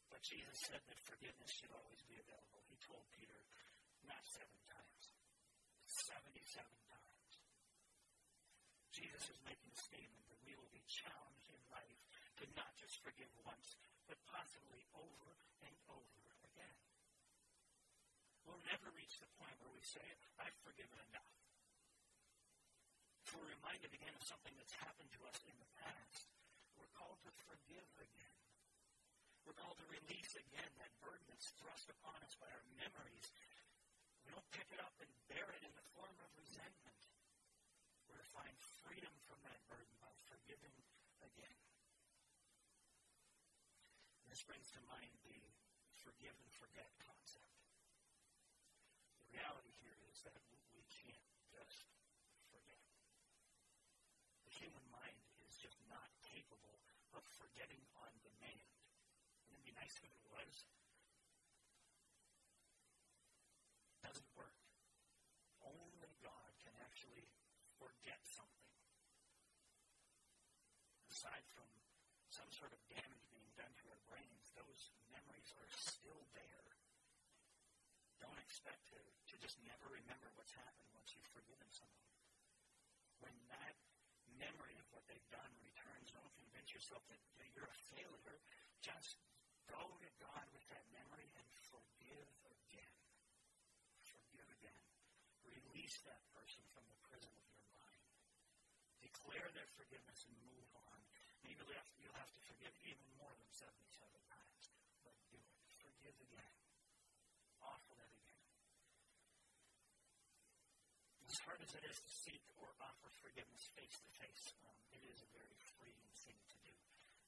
[0.07, 2.63] But Jesus said that forgiveness should always be available.
[2.71, 3.35] He told Peter,
[4.07, 5.03] not seven times,
[5.91, 6.39] 77
[6.87, 7.31] times.
[8.95, 12.02] Jesus is making a statement that we will be challenged in life
[12.41, 13.77] to not just forgive once,
[14.09, 16.77] but possibly over and over again.
[18.47, 20.03] We'll never reach the point where we say,
[20.41, 21.33] I've forgiven enough.
[23.33, 26.29] We're reminded again of something that's happened to us in the past,
[26.77, 28.35] we're called to forgive again.
[29.41, 33.33] We're called to release again that burden that's thrust upon us by our memories.
[34.21, 37.01] We don't pick it up and bear it in the form of resentment.
[38.05, 38.53] We're to find
[38.85, 40.77] freedom from that burden by forgiving
[41.25, 41.72] again.
[44.33, 45.37] This brings to mind the
[46.01, 47.53] forgive and forget concept.
[49.29, 50.41] The reality here is that
[50.73, 51.85] we can't just
[52.49, 52.81] forget.
[54.49, 56.81] The human mind is just not capable
[57.13, 58.73] of forgetting on demand.
[59.53, 60.65] Wouldn't it be nice if it was?
[64.01, 64.57] Doesn't work.
[65.61, 67.29] Only God can actually
[67.77, 68.73] forget something.
[71.13, 71.69] Aside from
[72.33, 76.65] some sort of damage being done to our brains, those memories are still there.
[78.17, 79.01] Don't expect to,
[79.33, 82.13] to just never remember what's happened once you've forgiven someone.
[83.17, 83.73] When that
[84.37, 87.17] memory of what they've done returns, don't convince yourself that,
[87.57, 88.37] you're a failure.
[88.85, 89.17] Just
[89.65, 92.93] go to God with that memory and forgive again.
[94.05, 94.81] Forgive again.
[95.49, 98.05] Release that person from the prison of your mind.
[99.01, 100.97] Declare their forgiveness and move on.
[101.41, 103.73] Maybe you'll have, to forgive even more than 77
[104.29, 104.69] times,
[105.01, 105.57] but do it.
[105.81, 106.62] Forgive again.
[111.33, 115.01] As hard as it is to seek or offer forgiveness face to face, um, it
[115.09, 116.73] is a very freeing thing to do.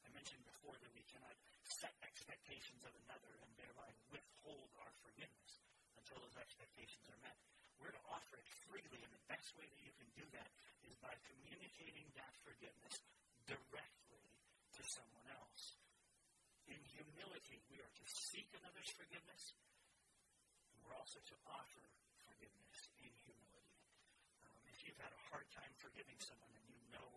[0.06, 1.34] I mentioned before that we cannot
[1.66, 5.58] set expectations of another and thereby withhold our forgiveness
[5.98, 7.34] until those expectations are met.
[7.82, 10.54] We're to offer it freely, and the best way that you can do that
[10.86, 13.02] is by communicating that forgiveness
[13.50, 14.22] directly
[14.78, 15.82] to someone else.
[16.70, 19.58] In humility, we are to seek another's forgiveness,
[20.70, 21.82] and we're also to offer
[22.22, 23.66] forgiveness in humility.
[24.46, 27.10] Um, if you've had a hard time forgiving someone and you know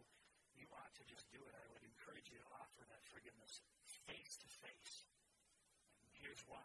[0.57, 3.61] you ought to just do it, I would encourage you to offer that forgiveness
[4.09, 4.95] face to face.
[6.03, 6.65] And here's why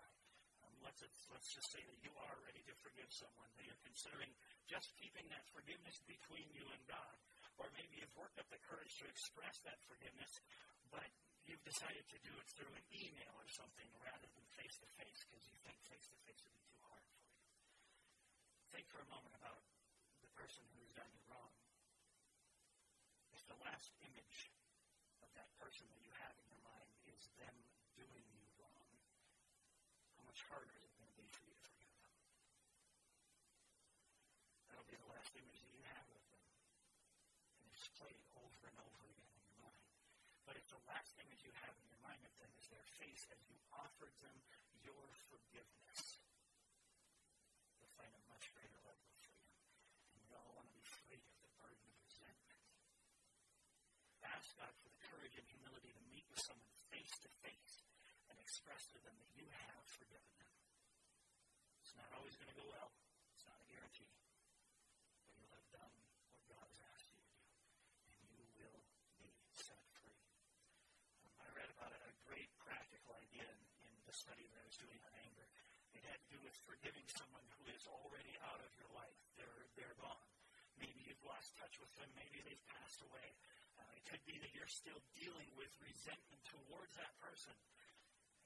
[0.64, 4.32] um, let's, let's just say that you are ready to forgive someone, that you're considering
[4.66, 7.16] just keeping that forgiveness between you and God.
[7.62, 10.32] Or maybe you've worked up the courage to express that forgiveness,
[10.90, 11.06] but
[11.46, 15.20] you've decided to do it through an email or something rather than face to face
[15.28, 17.38] because you think face to face would be too hard for you.
[18.74, 19.62] Think for a moment about
[20.38, 21.54] person who's done you wrong.
[23.34, 24.54] If the last image
[25.22, 27.56] of that person that you have in your mind is them
[27.98, 28.90] doing you wrong,
[30.18, 32.14] how much harder is it going to be for you to forgive them?
[34.70, 36.44] That'll be the last image that you have of them.
[37.62, 39.86] And it's played over and over again in your mind.
[40.50, 43.26] But if the last image you have in your mind of them is their face
[43.32, 44.38] as you offered them
[44.84, 46.20] your forgiveness.
[47.80, 49.56] You'll find a much greater level of freedom.
[50.12, 52.60] And we all want to be free of the burden of resentment.
[54.28, 54.96] Ask God for the
[55.34, 57.82] courage and humility to meet with someone face to face
[58.30, 60.54] and express to them that you have forgiven them.
[61.82, 62.94] It's not always going to go well.
[63.34, 64.14] It's not a guarantee.
[65.26, 65.94] But you'll have done
[66.30, 67.50] what God has asked you to do,
[68.14, 68.78] and you will
[69.18, 70.14] be set free.
[71.18, 74.78] Um, I read about a great practical idea in, in the study that I was
[74.78, 75.50] doing on anger.
[75.98, 79.18] It had to do with forgiving someone who is already out of your life.
[79.34, 80.30] They're, they're gone.
[80.78, 82.10] Maybe you've lost touch with them.
[82.14, 83.34] Maybe they've passed away.
[83.78, 87.56] Uh, it could be that you're still dealing with resentment towards that person.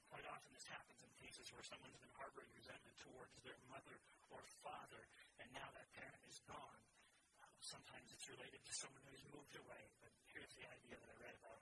[0.08, 3.96] Quite often, this happens in cases where someone's been harboring resentment towards their mother
[4.32, 5.02] or father,
[5.44, 6.82] and now that parent is gone.
[7.44, 11.16] Uh, sometimes it's related to someone who's moved away, but here's the idea that I
[11.20, 11.60] read about.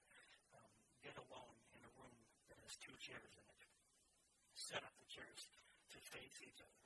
[0.55, 0.71] Um,
[1.03, 2.17] get alone in a room
[2.51, 3.57] that has two chairs in it
[4.67, 5.47] set up the chairs
[5.95, 6.83] to face each other.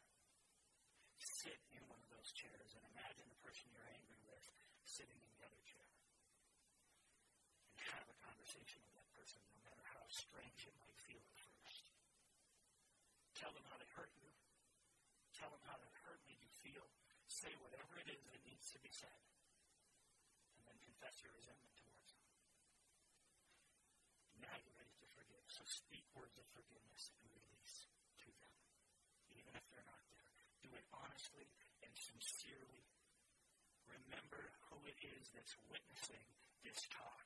[1.17, 4.45] Sit in one of those chairs and imagine the person you're angry with
[4.85, 5.89] sitting in the other chair.
[7.81, 11.41] And have a conversation with that person, no matter how strange it might feel at
[11.41, 11.89] first.
[13.41, 14.29] Tell them how they hurt you.
[15.41, 16.85] Tell them how that hurt made you feel.
[17.41, 19.17] Say whatever it is that needs to be said.
[20.61, 22.29] And then confess your resentment towards them.
[24.45, 25.41] Now you're ready to forgive.
[25.49, 27.89] So speak words of forgiveness and release
[28.21, 28.57] to them,
[29.33, 30.29] even if they're not there.
[30.61, 31.49] do it honestly
[31.81, 32.85] and sincerely.
[33.89, 36.29] Remember who it is that's witnessing
[36.61, 37.25] this talk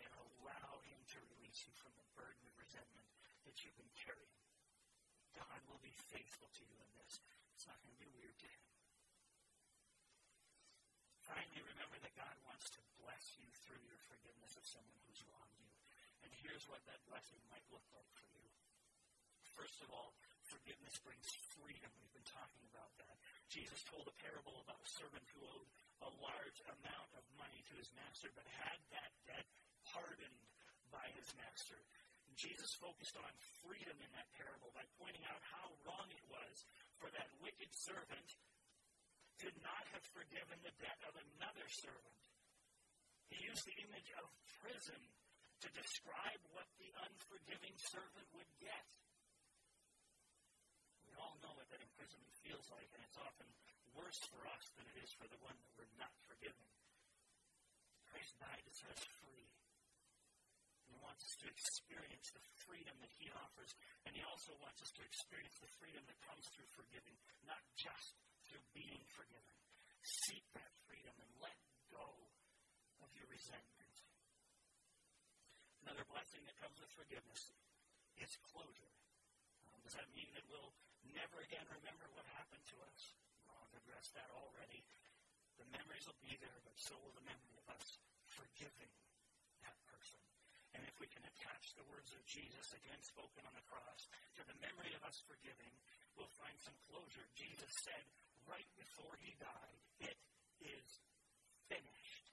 [0.00, 0.08] and
[0.40, 3.12] allow him to release you from the burden of resentment
[3.44, 4.49] that you've been carrying.
[5.36, 7.22] God will be faithful to you in this.
[7.54, 8.64] It's not going to be weird to him.
[11.26, 15.58] Finally, remember that God wants to bless you through your forgiveness of someone who's wronged
[15.62, 15.70] you.
[16.26, 18.50] And here's what that blessing might look like for you.
[19.54, 20.10] First of all,
[20.50, 21.90] forgiveness brings freedom.
[22.02, 23.14] We've been talking about that.
[23.46, 25.70] Jesus told a parable about a servant who owed
[26.02, 29.46] a large amount of money to his master, but had that debt
[29.94, 30.42] pardoned
[30.90, 31.78] by his master.
[32.40, 36.64] Jesus focused on freedom in that parable by pointing out how wrong it was
[36.96, 38.28] for that wicked servant
[39.44, 42.20] to not have forgiven the debt of another servant.
[43.28, 44.24] He used the image of
[44.64, 45.00] prison
[45.60, 48.88] to describe what the unforgiving servant would get
[51.10, 53.50] We all know what that imprisonment feels like, and it's often
[53.98, 56.70] worse for us than it is for the one that we're not forgiving.
[58.06, 59.49] Christ died to set us free.
[61.10, 63.74] Wants us to experience the freedom that he offers,
[64.06, 68.14] and he also wants us to experience the freedom that comes through forgiving, not just
[68.46, 69.50] through being forgiven.
[70.06, 71.58] Seek that freedom and let
[71.90, 72.06] go
[73.02, 73.90] of your resentment.
[75.82, 77.42] Another blessing that comes with forgiveness
[78.14, 78.94] is closure.
[79.66, 80.70] Um, does that mean that we'll
[81.10, 83.18] never again remember what happened to us.
[83.50, 84.86] Well, I've addressed that already.
[85.58, 87.98] The memories will be there, but so will the memory of us
[88.30, 88.94] forgiving.
[90.74, 94.06] And if we can attach the words of Jesus, again spoken on the cross,
[94.38, 95.74] to the memory of us forgiving,
[96.14, 97.26] we'll find some closure.
[97.34, 98.04] Jesus said
[98.46, 100.18] right before he died, It
[100.62, 100.88] is
[101.66, 102.26] finished.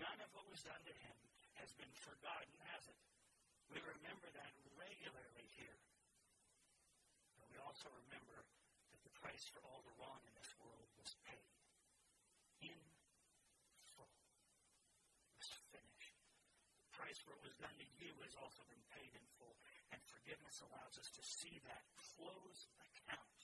[0.00, 1.18] None of what was done to him
[1.60, 3.00] has been forgotten, has it?
[3.68, 5.78] We remember that regularly here
[7.36, 8.38] But we also remember
[8.96, 11.12] that the price for all the wrong in this world was
[17.10, 19.54] price for what was done to you has also been paid in full.
[19.94, 23.40] And forgiveness allows us to see that close account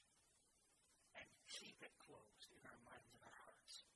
[1.14, 3.87] and keep it closed in our minds and our hearts.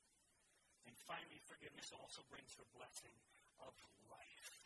[0.87, 3.15] And finally, forgiveness also brings the blessing
[3.59, 3.75] of
[4.07, 4.63] life.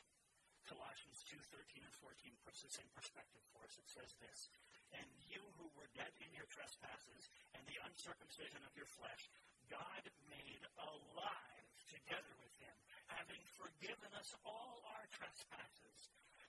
[0.70, 3.82] Colossians 2 13 and 14 puts this in perspective for us.
[3.82, 4.54] It says this
[4.94, 9.30] And you who were dead in your trespasses and the uncircumcision of your flesh,
[9.70, 12.55] God made alive together with
[13.10, 16.00] having forgiven us all our trespasses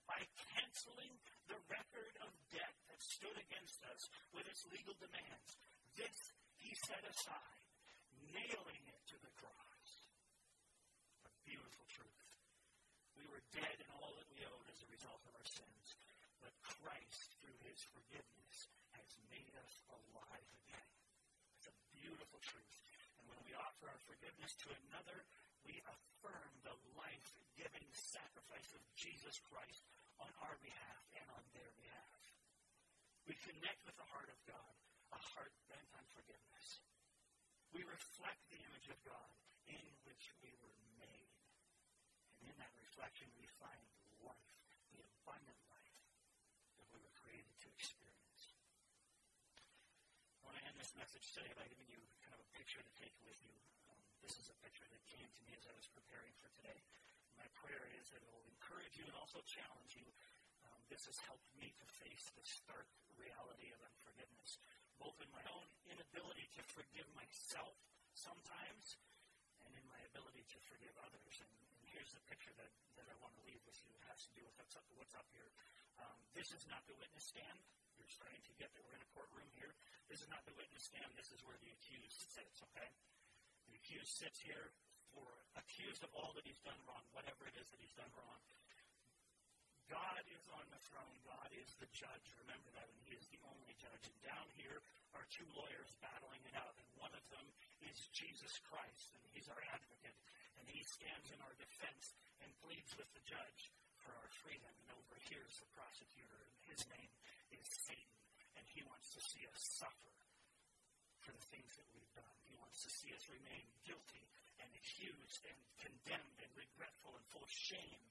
[0.06, 0.22] by
[0.54, 1.12] canceling
[1.50, 5.58] the record of debt that stood against us with its legal demands.
[5.98, 6.16] This
[6.62, 7.62] he set aside,
[8.34, 9.88] nailing it to the cross.
[11.26, 12.22] A beautiful truth.
[13.18, 15.86] We were dead in all that we owed as a result of our sins,
[16.42, 18.56] but Christ, through his forgiveness,
[18.98, 20.90] has made us alive again.
[21.58, 22.76] It's a beautiful truth.
[23.22, 25.22] And when we offer our forgiveness to another,
[25.66, 29.82] we affirm the life giving sacrifice of Jesus Christ
[30.22, 32.22] on our behalf and on their behalf.
[33.26, 34.74] We connect with the heart of God,
[35.10, 36.78] a heart bent on forgiveness.
[37.74, 39.30] We reflect the image of God
[39.66, 41.34] in which we were made.
[42.38, 43.82] And in that reflection, we find
[44.22, 44.54] life,
[44.94, 45.98] the abundant life
[46.78, 48.54] that we were created to experience.
[50.38, 52.92] I want to end this message today by giving you kind of a picture to
[52.94, 53.58] take with you
[54.24, 56.80] this is a picture that came to me as I was preparing for today.
[57.36, 60.08] My prayer is that it will encourage you and also challenge you.
[60.64, 64.56] Um, this has helped me to face the stark reality of unforgiveness,
[64.96, 67.76] both in my own inability to forgive myself
[68.16, 68.96] sometimes
[69.68, 71.34] and in my ability to forgive others.
[71.44, 73.92] And, and here's the picture that, that I want to leave with you.
[73.92, 75.50] It has to do with what's up, what's up here.
[76.00, 77.58] Um, this is not the witness stand.
[78.00, 79.72] You're starting to get that we're in a courtroom here.
[80.08, 81.08] This is not the witness stand.
[81.16, 82.88] This is where the accused sits, okay?
[83.86, 84.74] Accused sits here
[85.14, 88.42] for accused of all that he's done wrong, whatever it is that he's done wrong.
[89.86, 91.14] God is on the throne.
[91.22, 92.26] God is the judge.
[92.42, 94.10] Remember that, and He is the only judge.
[94.10, 94.82] And down here
[95.14, 97.46] are two lawyers battling it out, and one of them
[97.86, 100.18] is Jesus Christ, and He's our advocate,
[100.58, 103.70] and He stands in our defense and pleads with the judge
[104.02, 104.74] for our freedom.
[104.82, 107.12] And over here is the prosecutor, and his name
[107.54, 108.18] is Satan,
[108.58, 110.10] and he wants to see us suffer
[111.26, 112.36] for the things that we've done.
[112.46, 114.22] He wants to see us remain guilty
[114.62, 118.02] and accused and condemned and regretful and full of shame.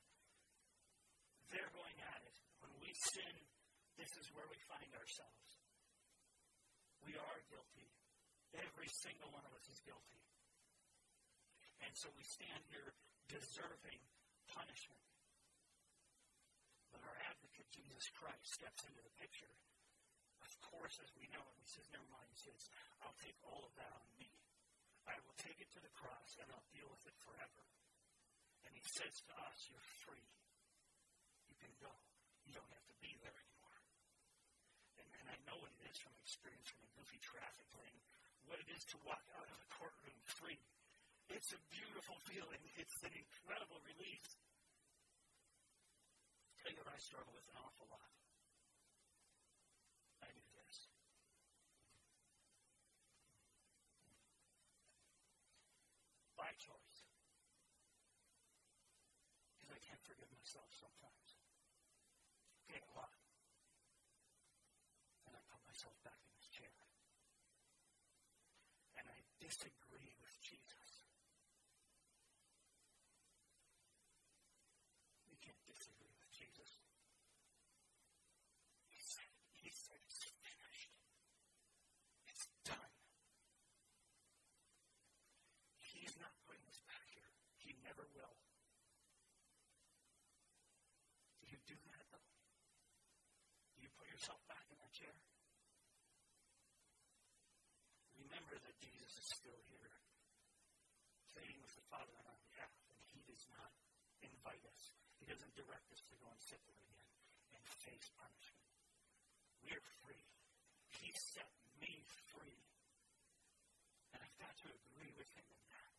[1.48, 2.36] They're going at it.
[2.60, 3.36] When we sin,
[3.96, 5.48] this is where we find ourselves.
[7.08, 7.88] We are guilty.
[8.52, 10.20] Every single one of us is guilty.
[11.88, 12.92] And so we stand here
[13.32, 14.04] deserving
[14.52, 15.08] punishment.
[16.92, 19.56] But our advocate, Jesus Christ, steps into the picture
[20.62, 22.30] course, as we know it, he says, never mind.
[22.34, 22.62] He says,
[23.02, 24.30] I'll take all of that on me.
[25.06, 27.62] I will take it to the cross and I'll deal with it forever.
[28.66, 30.30] And he says to us, you're free.
[31.50, 31.94] You can go.
[32.50, 33.78] You don't have to be there anymore.
[35.02, 38.02] And, and I know what it is from experience from a goofy traffic lane,
[38.50, 40.62] what it is to walk out of a courtroom free.
[41.30, 42.62] It's a beautiful feeling.
[42.78, 44.26] It's an incredible relief.
[46.50, 48.15] I'll tell you what I struggle with an awful lot.
[60.46, 61.42] Myself sometimes.
[62.70, 63.10] Okay, a lot.
[65.26, 66.70] And I put myself back in this chair.
[68.94, 71.02] And I disagree with Jesus.
[75.26, 76.78] We can't disagree with Jesus.
[78.94, 80.94] He said, he said it's finished.
[82.30, 82.94] It's done.
[85.74, 87.34] He's not putting us back here.
[87.58, 88.38] He never will.
[94.16, 94.46] yourself
[94.96, 95.12] chair.
[98.16, 99.92] Remember that Jesus is still here,
[101.36, 103.76] pleading with the Father on our behalf, and He does not
[104.24, 104.96] invite us.
[105.20, 107.12] He doesn't direct us to go and sit there again
[107.60, 108.72] and face punishment.
[109.68, 110.24] We're free.
[111.04, 112.64] He set me free.
[114.16, 115.92] And I've got to agree with Him in that.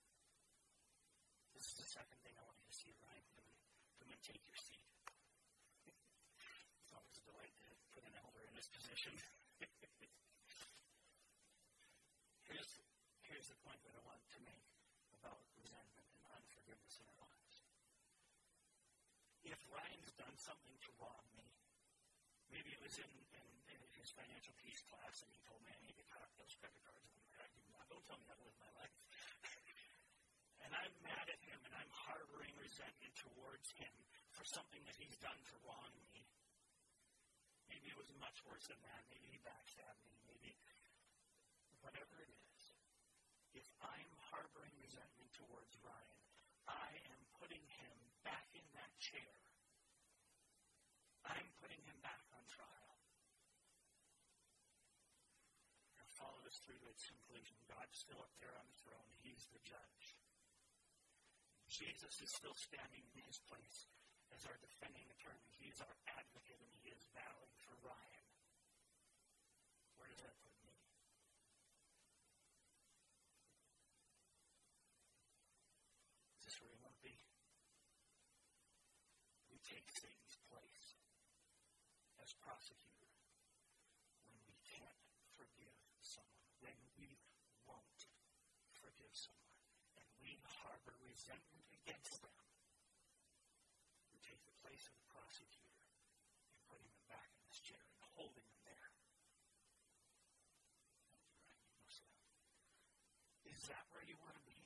[1.53, 3.29] This is the second thing I want you to see, and,
[4.01, 4.96] come and take your seat.
[8.73, 8.87] This
[12.51, 12.71] here's,
[13.23, 14.67] here's the point that I want to make
[15.23, 17.55] about resentment and unforgiveness in our lives.
[19.47, 21.47] If Ryan's done something to wrong me,
[22.51, 25.79] maybe it was in, in, in his financial peace class and he told me I
[25.87, 27.07] need to cut those credit cards.
[27.39, 28.95] And I'm like, don't tell me how to live my life.
[30.67, 33.95] and I'm mad at him and I'm harboring resentment towards him
[34.35, 36.26] for something that he's done to wrong me.
[37.87, 39.07] Maybe it was much worse than that.
[39.15, 40.19] Maybe he backstabbed me.
[40.27, 40.59] Maybe
[41.87, 42.75] whatever it is.
[43.55, 46.23] If I'm harboring resentment towards Ryan,
[46.67, 47.95] I am putting him
[48.27, 49.39] back in that chair.
[51.31, 52.99] I'm putting him back on trial.
[55.95, 57.55] Now follow this through to its conclusion.
[57.71, 59.15] God's still up there on the throne.
[59.23, 60.19] He's the judge.
[61.71, 63.87] Jesus is still standing in his place
[64.35, 65.47] as our defending attorney.
[65.55, 68.27] He is our advocate and he is vowing for Ryan.
[70.01, 70.75] Where does that put me?
[76.41, 77.15] Is this where you want to be?
[79.53, 80.99] We take Satan's place
[82.19, 83.13] as prosecutor
[84.27, 85.03] when we can't
[85.39, 87.15] forgive someone, when we
[87.67, 88.03] won't
[88.75, 89.55] forgive someone,
[90.03, 92.37] and we harbor resentment against them
[94.27, 95.79] take the place of the prosecutor
[96.51, 98.91] and putting them back in this chair and holding them there.
[101.23, 101.63] Thank you, Ryan.
[101.71, 102.27] You must have.
[103.57, 104.61] Is that where you want to be?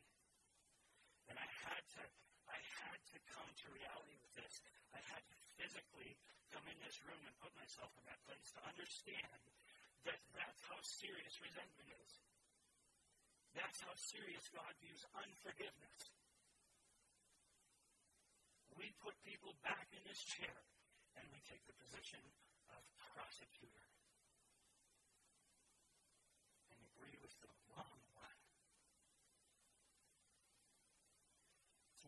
[1.31, 2.03] And I had to
[2.51, 4.59] I had to come to reality with this.
[4.91, 6.19] I had to physically
[6.51, 9.41] come in this room and put myself in that place to understand
[10.03, 12.11] that that's how serious resentment is.
[13.55, 16.11] That's how serious God views unforgiveness
[18.81, 20.57] we put people back in this chair
[21.21, 22.25] and we take the position
[22.73, 22.81] of
[23.13, 23.89] prosecutor
[26.73, 28.41] and agree with the wrong one.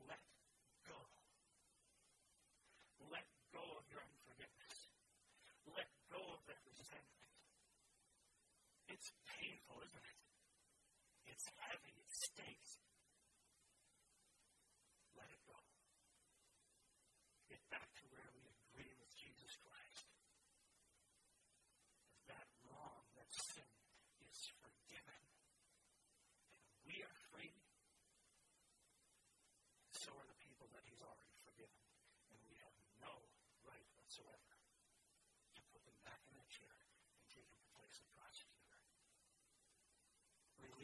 [0.08, 0.24] Let
[0.88, 0.96] go.
[3.12, 4.88] Let go of your unforgiveness.
[5.76, 7.36] Let go of that resentment.
[8.88, 9.12] It's
[9.42, 10.18] painful, isn't it?
[11.34, 11.98] It's heavy.
[11.98, 12.78] It stinks.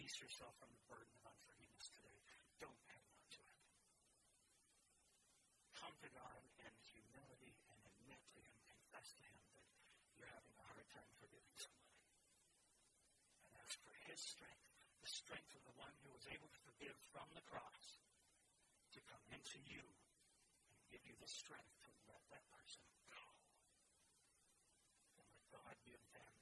[0.09, 2.17] Release yourself from the burden of unforgiveness today.
[2.65, 3.61] Don't hang on to it.
[5.77, 9.69] Come to God in humility and admit to Him, confess to Him that
[10.17, 12.09] you're having a hard time forgiving somebody.
[13.45, 14.73] And ask for His strength,
[15.05, 18.01] the strength of the one who was able to forgive from the cross,
[18.97, 22.81] to come into you and give you the strength to let that person
[23.13, 23.29] go.
[25.21, 26.33] And let God give them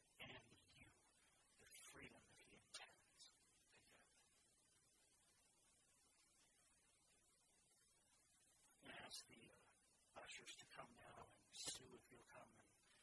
[10.27, 12.99] ushers to come now, and Sue, if you'll come and um,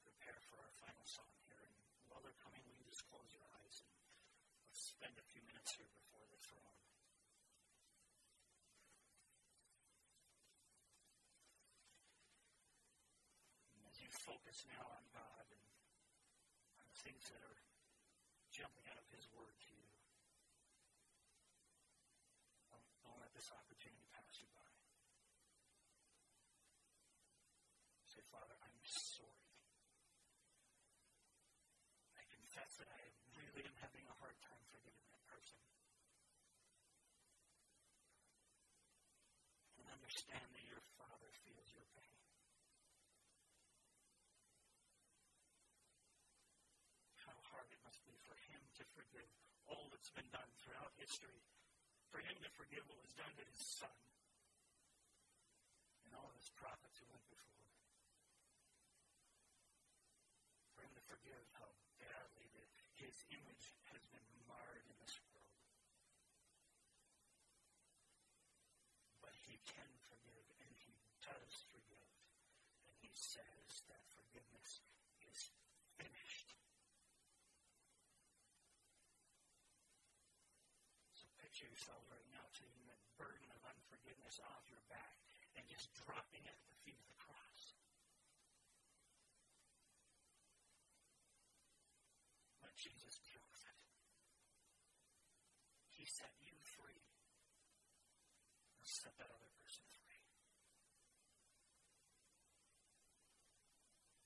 [0.00, 1.60] prepare for our final song here.
[1.60, 1.76] And
[2.08, 3.92] while they're coming, you just close your eyes and
[4.64, 6.80] let's spend a few minutes here before the throne.
[13.76, 15.64] And as you focus now on God and
[16.80, 17.60] on the things that are
[18.48, 19.92] jumping out of His Word to you,
[22.72, 24.64] don't, don't let this opportunity pass you by.
[28.14, 29.50] say, Father, I'm sorry.
[32.14, 33.02] I confess that I
[33.34, 35.58] really am having a hard time forgiving that person.
[39.82, 42.22] And understand that your Father feels your pain.
[47.26, 49.26] How hard it must be for him to forgive
[49.66, 51.42] all that's been done throughout history.
[52.14, 53.98] For him to forgive what was done to his son
[56.06, 57.44] and all of his prophets who went before.
[61.04, 61.68] forgive how
[62.00, 62.64] badly that
[62.96, 65.60] his image has been marred in this world.
[69.20, 72.12] But he can forgive, and he does forgive.
[72.88, 74.80] And he says that forgiveness
[75.28, 75.52] is
[76.00, 76.54] finished.
[81.54, 85.22] Picture yourself right now taking that burden of unforgiveness off your back
[85.54, 87.78] and just dropping it at the feet of the cross.
[92.58, 93.78] Let Jesus deal with it.
[95.94, 97.06] He set you free.
[98.74, 100.26] Now set that other person free.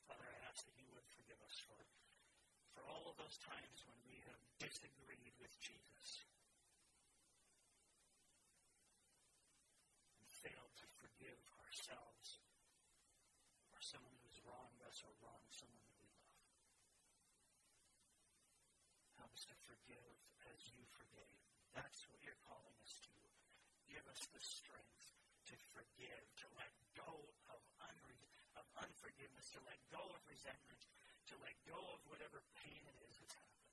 [0.09, 1.77] Father, I ask that you would forgive us for,
[2.73, 6.25] for all of those times when we have disagreed with Jesus
[10.29, 12.43] and failed to forgive our ourselves
[13.71, 16.35] or someone who has wronged us or wronged someone that we love.
[19.23, 20.19] Help us to forgive
[20.51, 21.39] as you forgave.
[21.79, 23.15] That's what you're calling us to.
[23.87, 25.07] Give us the strength
[25.47, 28.27] to forgive, to let go of, unre-
[28.59, 30.83] of unforgiveness, to let go of resentment,
[31.31, 33.71] to let go of whatever pain it is that's happened.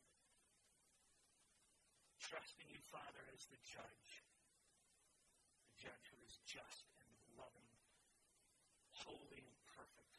[2.21, 4.21] Trusting you, Father, as the judge,
[5.73, 6.84] the judge who is just
[9.05, 10.13] holy and perfect.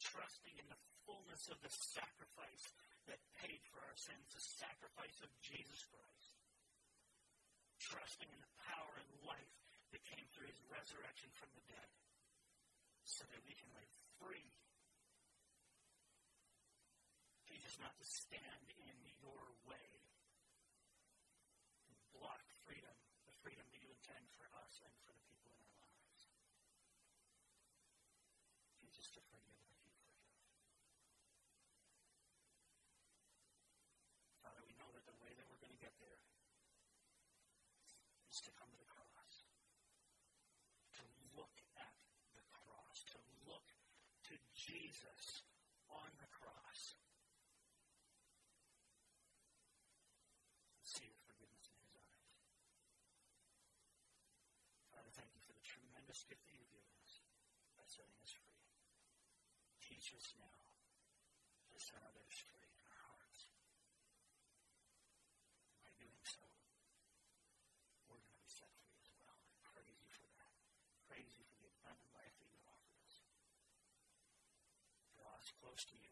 [0.00, 2.64] Trusting in the fullness of the sacrifice
[3.10, 6.32] that paid for our sins, the sacrifice of Jesus Christ.
[7.82, 9.54] Trusting in the power and life
[9.92, 11.90] that came through his resurrection from the dead
[13.06, 14.50] so that we can live free.
[17.46, 19.88] Jesus, not to stand in your way
[21.86, 22.92] and block freedom,
[23.30, 26.20] the freedom that you intend for us and for the people in our lives.
[28.82, 30.28] Jesus, to forgive like you forgive.
[34.42, 36.20] Father, we know that the way that we're going to get there
[38.44, 39.48] to come to the cross,
[41.00, 41.94] to look at
[42.36, 43.18] the cross, to
[43.48, 43.64] look
[44.28, 45.46] to Jesus
[45.88, 47.00] on the cross.
[50.84, 52.36] See the forgiveness in his eyes.
[54.92, 57.24] Father, thank you for the tremendous gift that you've given us
[57.80, 58.68] by setting us free.
[59.80, 60.60] Teach us now
[61.72, 62.65] to set others free
[75.60, 76.05] close to you.